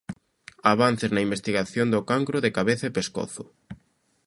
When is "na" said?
1.13-1.23